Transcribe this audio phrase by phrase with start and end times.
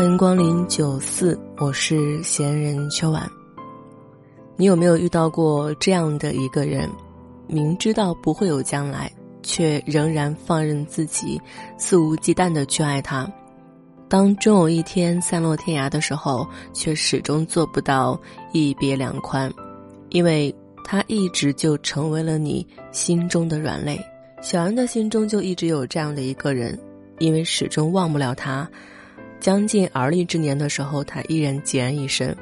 [0.00, 3.30] 欢迎光临九四，我是闲人秋晚。
[4.56, 6.88] 你有没有遇到过这样的一个人？
[7.46, 11.38] 明知道不会有将来，却仍然放任自己
[11.76, 13.30] 肆无忌惮的去爱他。
[14.08, 18.18] 当终有一天散落天涯的时候，却始终做不到
[18.54, 19.52] 一别两宽，
[20.08, 24.00] 因为他一直就成为了你心中的软肋。
[24.40, 26.80] 小安的心中就一直有这样的一个人，
[27.18, 28.66] 因为始终忘不了他。
[29.40, 32.36] 将近而立之年的时候，他依然孑然一身。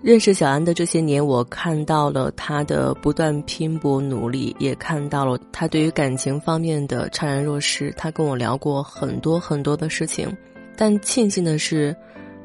[0.00, 7.92] 认识小安的这些年，我看到了他的不断拼搏努力，也看到了他对于感情方面的怅然若失。
[7.96, 10.32] 他跟我聊过很多很多的事情，
[10.76, 11.94] 但庆幸的是，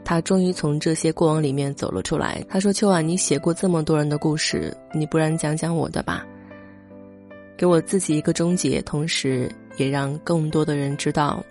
[0.04, 2.44] 他终于从这些过往里面走了出来。
[2.50, 6.26] 他说：“秋晚，你写过这么多人的故事，你不然讲讲我的吧，
[7.56, 11.46] 给我自己一个终结，同时也让更多的人知道。”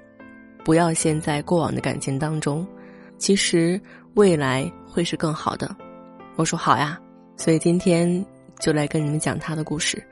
[0.65, 2.67] 不要陷在过往的感情当中，
[3.19, 3.81] 其实
[4.15, 5.75] 未来会是更好的。
[6.37, 6.99] 我说好呀，
[7.37, 8.25] 所以今天
[8.59, 10.03] 就来跟你们讲他的故事。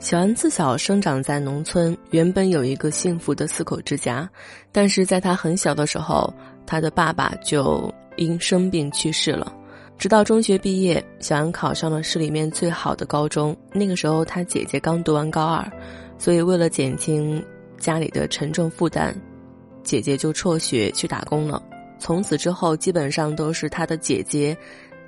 [0.00, 4.28] 小安自小生长在农村，原本有一个幸福的四口之家，
[4.72, 6.32] 但是在他很小的时候，
[6.66, 9.54] 他的爸爸就因生病去世了。
[9.96, 13.56] 直到中学毕业，小安考上了市里面最好的高中。
[13.72, 15.64] 那个时候，他姐姐刚读完高二，
[16.18, 17.42] 所以为了减轻
[17.78, 19.14] 家里的沉重负担。
[19.84, 21.62] 姐姐就辍学去打工了，
[21.98, 24.56] 从此之后基本上都是她的姐姐，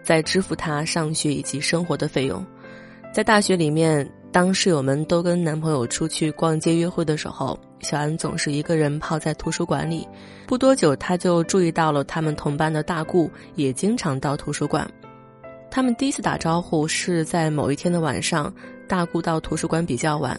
[0.04, 2.44] 在支付她上学以及生活的费用。
[3.12, 10.06] 在大学里面，当室友们都跟男朋友出去逛街约会的时候，小安总是一个人泡在图书馆里。
[10.46, 14.88] 不多久，她就注意到了他们同班的大顾也经常到图书馆。
[15.70, 18.52] 他们第一次打招呼是在某一天的晚上，
[18.86, 20.38] 大顾到图书馆比较晚。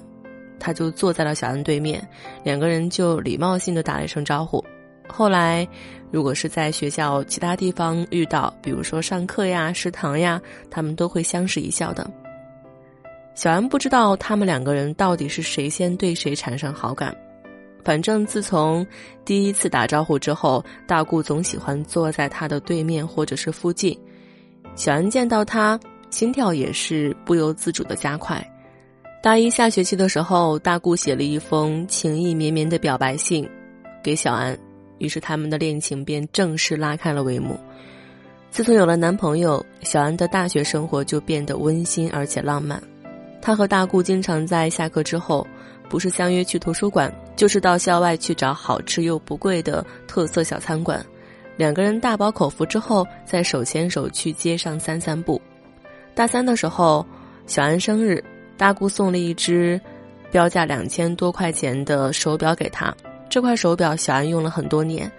[0.59, 2.05] 他就坐在了小安对面，
[2.43, 4.63] 两个人就礼貌性的打了一声招呼。
[5.07, 5.67] 后来，
[6.11, 12.09] 如果是在学校其他地方遇到，比如说上课呀、食堂呀，他们都会相视一笑的。
[13.33, 17.15] 小安不知道他们两个人到底是谁先对谁产生好感，
[17.85, 18.85] 反正自从
[19.23, 23.97] 第一次打招呼之后，大顾总喜欢坐在他的对面或者是附近。
[24.75, 25.79] 小安见到他，
[26.09, 28.45] 心跳也是不由自主的加快。
[29.27, 33.45] 大一下学期的时候，大顾写了一封情意绵绵的表白信，
[34.01, 34.57] 给小安，
[34.99, 37.59] 于是他们的恋情便正式拉开了帷幕。
[38.51, 42.81] 自从有了男朋友，小安的大学生活就变得温馨而且浪漫。
[43.41, 45.45] 他和大顾经常在下课之后，
[45.89, 51.05] 不是相约去图书馆，就是到校外去找好吃又不贵的特色小餐馆。
[51.57, 55.41] 两个人大饱口福之后，再手牵手去街上散散步。
[56.15, 57.05] 大三的时候，
[57.45, 58.23] 小安生日。
[58.57, 59.79] 大姑送了一只
[60.31, 62.93] 标价两千多块钱的手表给他，
[63.29, 65.09] 这块手表小安用了很多年，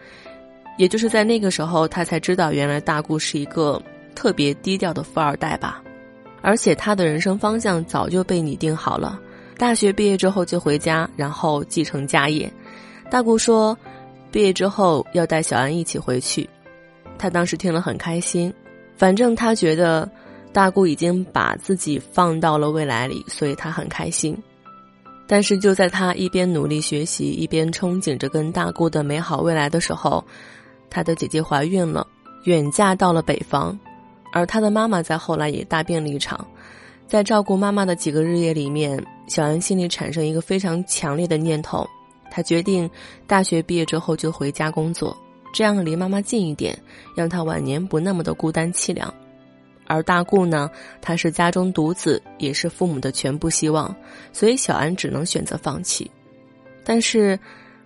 [0.76, 3.81] 也就是在那个时候，他才知道原来大姑是一个
[4.15, 5.82] 特别低调的富二代吧。
[6.43, 9.19] 而且他的人生方向早就被拟定好了，
[9.56, 12.53] 大学毕业之后就回家，然后继承家业。
[13.09, 13.77] 大姑说，
[14.32, 16.48] 毕业之后要带小安一起回去，
[17.16, 18.53] 他当时听了很开心，
[18.97, 20.10] 反正他觉得。
[20.53, 24.36] 大姑已经把自己放到了未来里，所以他很开心。
[25.26, 30.25] 但是就在他一边努力学习，一边憧憬着跟大姑的美好未来的时候，
[30.88, 32.06] 他的姐姐怀孕了，
[32.44, 33.78] 远嫁到了北方，
[34.32, 36.47] 而他的妈妈在后来也大病了一场。
[37.06, 41.86] 在照顾妈妈的几个日夜里面，小安心里产生一个非常强烈的念头，
[42.30, 42.88] 他决定
[43.26, 45.16] 大学毕业之后就回家工作，
[45.53, 46.78] 这样离妈妈近一点，
[47.15, 49.12] 让她晚年不那么的孤单凄凉。
[49.89, 50.71] 而大顾呢，
[51.01, 53.95] 他是家中独子，也是父母的全部希望，
[54.33, 56.09] 所以小安只能选择放弃。
[56.85, 57.39] 但是，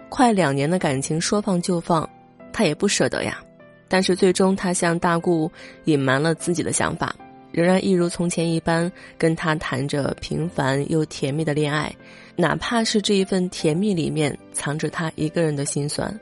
[0.08, 2.08] 快两年的感情说放就放，
[2.52, 3.40] 他也不舍得呀。
[3.88, 5.50] 但是最终，他向大顾
[5.84, 7.14] 隐瞒了自己的想法，
[7.50, 11.94] 仍然一如从前一般跟他谈着平凡又甜蜜的恋爱，
[12.36, 16.18] 哪怕是这一份甜蜜里面藏着他一个人的心酸。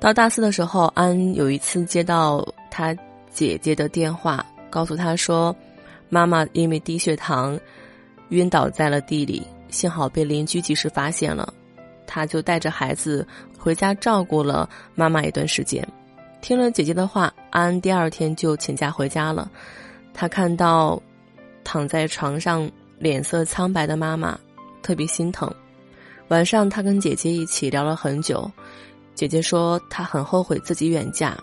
[0.00, 2.96] 到大四的时候，安有一次接到他
[3.30, 4.44] 姐姐的电话。
[4.70, 5.54] 告诉他说，
[6.08, 7.58] 妈妈因为低血糖，
[8.30, 11.52] 晕倒在了地里，幸好被邻居及时发现了，
[12.06, 13.26] 他就带着孩子
[13.58, 15.86] 回家照顾了妈妈一段时间。
[16.40, 19.50] 听了姐姐的话，安安第二天就请假回家了。
[20.14, 21.00] 他看到
[21.62, 24.38] 躺在床上脸色苍白的妈妈，
[24.82, 25.52] 特别心疼。
[26.28, 28.50] 晚上，他跟姐姐一起聊了很久。
[29.14, 31.36] 姐姐说，她很后悔自己远嫁，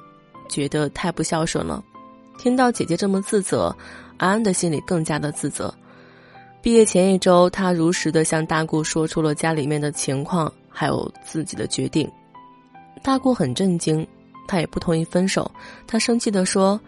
[0.50, 1.84] 觉得太不孝顺了。
[2.38, 3.76] 听到姐姐这么自责，
[4.18, 5.74] 安安的心里更加的自责。
[6.62, 12.10] 毕业前一周，他如实的向大姑说出了家里面的情况，还有自己的决定。
[13.04, 14.06] 大姑很震惊，
[14.48, 15.50] 她也不同意分手。
[15.86, 16.80] 她生气的说：“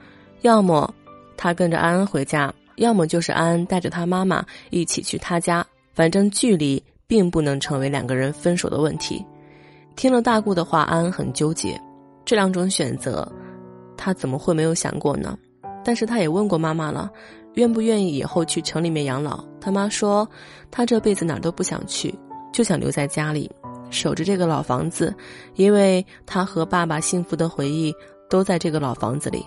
[0.42, 0.94] 要么
[1.38, 5.66] 他跟着安安回家，要么就是安安带着他妈妈一起去他家。
[5.94, 9.24] 反正距离并不能成为两个人分手的问题。”
[9.96, 11.80] 听了大姑的话，安安很纠结。
[12.26, 13.30] 这两种选择，
[14.00, 15.38] 他怎么会没有想过呢？
[15.84, 17.12] 但是他也问过妈妈了，
[17.56, 19.44] 愿不愿意以后去城里面养老？
[19.60, 20.26] 他妈说，
[20.72, 22.18] 他这辈子哪儿都不想去，
[22.54, 23.52] 就想留在家里。
[23.90, 25.14] 守着这个老房子，
[25.56, 27.94] 因为他和爸爸幸福的回忆
[28.30, 29.44] 都在这个老房子里。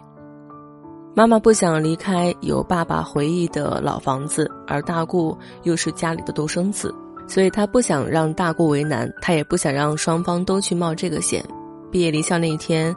[1.14, 6.92] 妈妈不想离开有爸爸回忆的老房子，而大姑又是家里的独生子，
[7.28, 11.44] 所以她不想让大姑为难，她也不想让双方都去冒这个险。
[11.90, 12.96] 毕业离校那一天，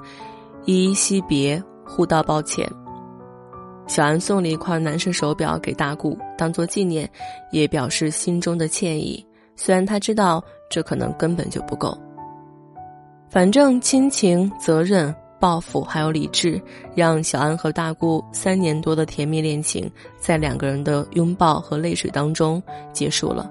[0.65, 2.69] 依依惜别，互道抱歉。
[3.87, 7.07] 小安送了一块男士手表给大姑，当做纪念，
[7.51, 9.23] 也表示心中的歉意。
[9.55, 11.95] 虽然他知道这可能根本就不够，
[13.29, 16.59] 反正亲情、责任、报复还有理智，
[16.95, 19.89] 让小安和大姑三年多的甜蜜恋情，
[20.19, 23.49] 在两个人的拥抱和泪水当中结束了。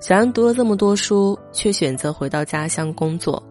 [0.00, 3.42] 小安读了这么多书，却选择回到家乡工作。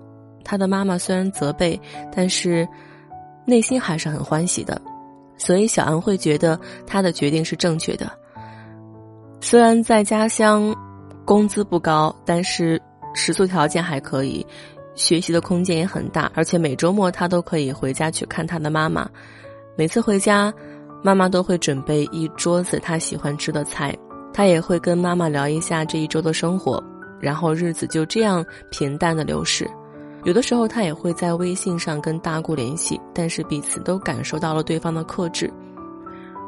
[0.44, 1.80] 他的妈妈虽然责备，
[2.16, 2.68] 但是
[3.46, 4.82] 内心还是很欢喜的，
[5.38, 8.12] 所以小安会觉得他的决定是正确的。
[9.40, 10.76] 虽然在家乡。
[11.26, 12.78] 工资不高，但是
[13.14, 14.46] 食宿条件还可以，
[14.94, 19.10] 学习的空间也很大，而且每周末他都可以回家去看他的妈妈。
[19.78, 20.54] 每次回家，
[21.02, 23.96] 妈妈都会准备一桌子他喜欢吃的菜，
[24.34, 26.84] 他也会跟妈妈聊一下这一周的生活，
[27.22, 29.66] 然后日子就这样平淡的流逝。
[30.24, 35.52] 有的时候他也会在微信上跟大姑联系，但是彼此都感受到了对方的克制。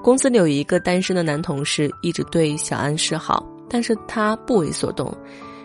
[0.02, 3.46] 公司里有一个单身的男同事，一直对小安示好。
[3.68, 5.12] 但是他不为所动，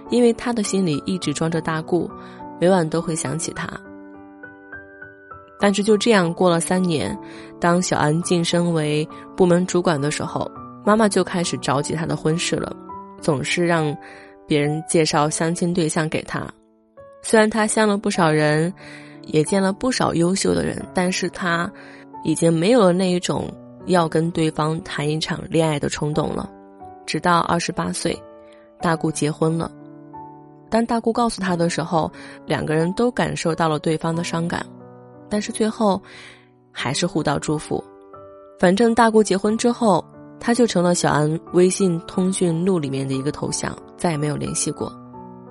[0.08, 2.10] 因为他的心里一直装着大顾，
[2.58, 3.68] 每晚都会想起他。
[5.60, 7.16] 但是就这样过了三年，
[7.60, 10.50] 当小安晋升为部门主管的时候，
[10.82, 12.74] 妈妈就开始着急他的婚事了，
[13.20, 13.94] 总是让
[14.48, 16.44] 别人介绍相亲对象给他。
[17.22, 18.72] 虽然他相了不少人，
[19.26, 21.70] 也见了不少优秀的人，但是他
[22.24, 23.48] 已经没有了那一种
[23.86, 26.50] 要跟对方谈一场恋爱的冲动了。
[27.06, 28.16] 直到二十八岁，
[28.80, 29.70] 大姑结婚了。
[30.68, 32.10] 当大姑告诉他的时候，
[32.46, 34.64] 两个人都感受到了对方的伤感，
[35.28, 36.00] 但是最后
[36.70, 37.82] 还是互道祝福。
[38.58, 40.04] 反正大姑结婚之后，
[40.38, 44.92] 他就成了小安微信通讯录里面的一个头像，再也没有联系过。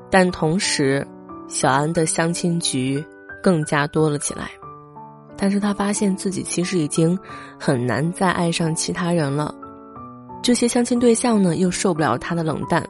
[0.10, 1.06] 但同时，
[1.50, 3.04] 小安的相亲局
[3.44, 4.50] 更加多了起来。
[5.36, 7.18] 但是他发现自己其实已经
[7.58, 9.54] 很难再爱上其他人了。
[10.42, 12.86] 这些相亲对象呢，又受不了他的冷淡，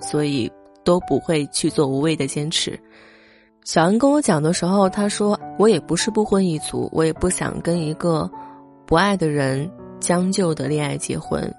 [0.00, 0.50] 所以
[0.84, 2.78] 都不会去做无谓的坚持。
[3.64, 8.30] 小安跟我讲的时候，他说：“我也不是不婚一族，我也不想跟一个
[8.86, 9.70] 不爱的人
[10.00, 11.52] 将就的恋爱结婚。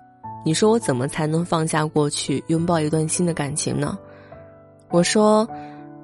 [0.45, 3.97] 你说我怎么才能放下过去，拥抱一段新的感情呢？”
[4.89, 5.47] 我说：“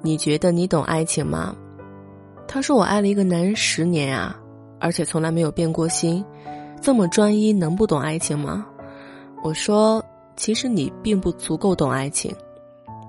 [0.06, 1.54] 你觉得你懂爱情吗？”
[2.46, 4.38] 他说：“我爱了一个男人十年啊，
[4.78, 6.24] 而且从来没有变过心，
[6.80, 8.64] 这么专一，能不懂爱情吗？”
[9.42, 10.02] 我说
[10.36, 12.32] ：“其实你并不足够懂爱情。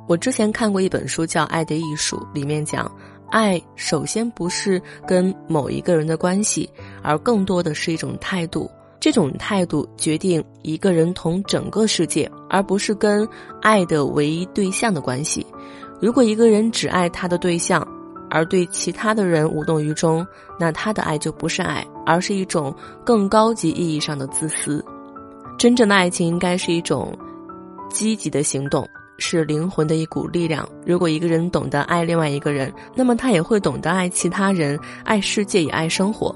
[0.07, 2.91] 我之前看过一本书叫《爱的艺术》，里面讲，
[3.29, 6.69] 爱首先不是跟某一个人的关系，
[7.03, 8.69] 而更多的是一种态度。
[8.99, 13.27] 这种态度决定一个人同整个世界，而不是跟
[13.61, 15.45] 爱的唯一对象的关系。
[15.99, 17.85] 如果一个人只爱他的对象，
[18.29, 20.25] 而对其他的人无动于衷，
[20.59, 24.83] 那他的爱就不是爱，而是一种更高级意义上的自私。”
[25.57, 27.17] 真正的爱情应该是一种
[27.89, 28.87] 积极的行动，
[29.17, 30.67] 是灵魂的一股力量。
[30.85, 36.35] 如果一个人懂得爱另外一个人，那么他也会懂得爱其他人、爱世界也爱生活。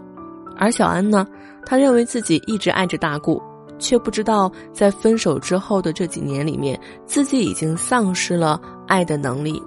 [0.58, 1.28] 而小安呢，
[1.68, 3.40] 他认为自己一直爱着大顾，
[3.78, 8.60] 却不知道在分手之后的这几年里面，自己已经丧失了
[8.92, 9.62] 爱的能力。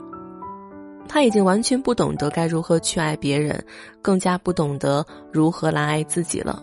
[1.08, 3.62] 他已经完全不懂得该如何去爱别人，
[4.02, 6.62] 更加不懂得如何来爱自己了。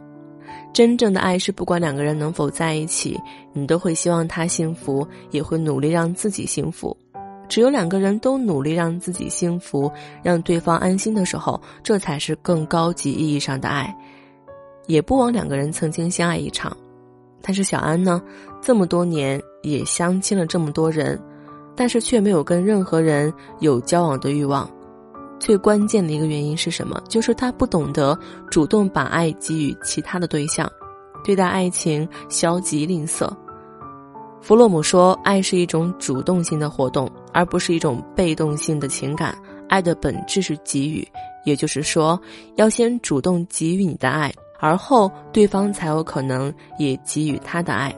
[0.71, 3.19] 真正的爱是，不管两个人能否在一起，
[3.51, 6.95] 你都会希望他幸福，也会努力让自己幸福。
[7.49, 9.91] 只有两个人都努力让自己幸福，
[10.23, 13.93] 让对方安心的时候，这才是更高级意义上的爱。
[14.87, 16.75] 也不枉两个人曾经相爱一场。
[17.41, 18.21] 但是小安呢，
[18.61, 21.19] 这么多年也相亲了这么多人，
[21.75, 24.69] 但是却没有跟任何人有交往的欲望。
[25.39, 27.01] 最关键的一个原因是什么？
[27.09, 28.17] 就是他不懂得
[28.49, 30.71] 主动把爱给予其他的对象，
[31.23, 33.27] 对待爱情消极吝啬。
[34.39, 39.35] 弗洛姆说，爱是一种主动性的活动，而不是一种被动性的情感。
[39.67, 41.07] 爱的本质是给予，
[41.45, 42.19] 也就是说，
[42.55, 47.95] 要先主动给予你的爱，而后对方才有可能也给予他的爱，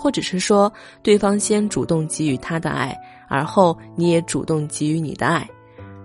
[0.00, 5.46] 或者是说，对方先主动给予他的爱，而后你也主动给予你的爱。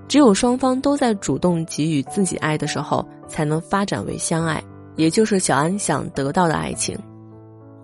[0.07, 4.61] 只有双方都在主动给予自己爱的时候，才能发展为相爱，
[4.97, 6.99] 也就是小安想得到的爱情。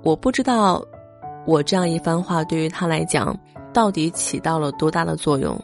[0.04, 0.84] 我不知道，
[1.48, 3.36] 我这样一番话对于他来讲
[3.72, 5.58] 到底起到了多大的作用。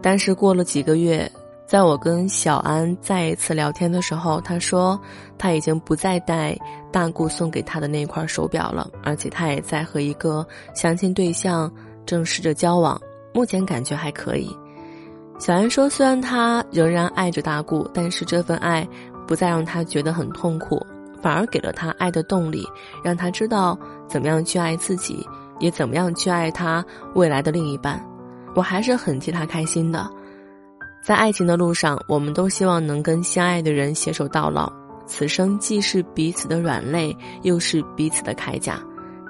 [0.00, 1.30] 但是过了几个月，
[1.66, 4.98] 在我跟小安再一次聊天的时候，他说
[5.36, 6.56] 他已经不再带
[6.92, 11.72] 大姑送给他的那块手表了，而且他也在和一个相亲对象
[12.04, 13.00] 正试着交往，
[13.32, 14.54] 目前感觉还可以。
[15.38, 18.86] 小安说：“虽然他仍然爱着大顾，但是这份爱
[19.26, 20.78] 不再让他觉得很痛苦，
[21.20, 22.64] 反而给了他爱的动力，
[23.02, 25.26] 让他知道怎么样去爱自己，
[25.58, 26.84] 也怎么样去爱他
[27.14, 28.00] 未来的另一半。
[28.54, 30.08] 我还是很替他开心的。
[31.02, 34.72] 在爱情的路上，我们都希望能跟相爱的人携手到老，
[35.06, 38.80] 此生既是彼此的软肋，又是彼此的铠甲。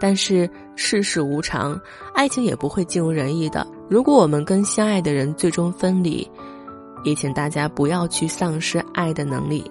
[0.00, 1.81] 但是世事无常，
[2.14, 6.29] 爱情也不会尽如人意的。”如果我们跟相爱的人最终分离，
[7.05, 9.71] 也请大家不要去丧失爱的能力，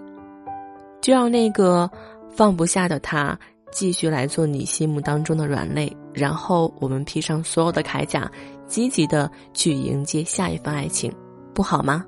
[1.02, 1.90] 就让那个
[2.30, 3.38] 放不下的他
[3.72, 8.32] 继续来做你心目当中的软肋，然后我们披上所有的铠甲，
[8.68, 11.12] 积极的去迎接下一份爱情，
[11.54, 12.06] 不好吗？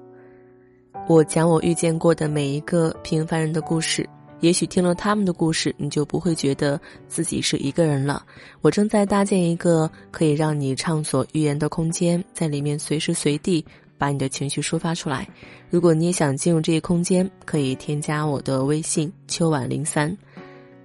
[1.07, 4.07] 我讲我遇见过的每一个平凡人的故事。
[4.39, 8.25] 也许听了他们的故事，你就不会觉得自己是一个人了。
[8.61, 13.65] 我正在搭建一个可以让你畅所欲言的空间，在里面随时随地
[13.97, 15.27] 把你的情绪抒发出来。
[15.69, 20.15] 如果你也想进入这一空间，可以添加我的微信秋晚零三，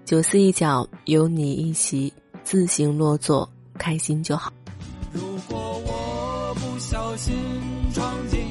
[0.04, 2.12] 九四一角有你一席，
[2.44, 4.52] 自行落座，开心就好。
[5.12, 7.34] 如果我不小心
[7.92, 8.47] 闯进。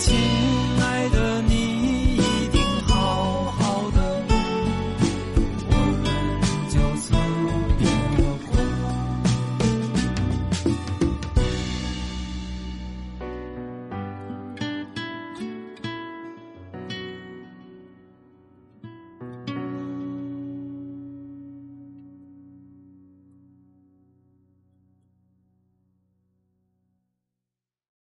[0.00, 0.59] 情。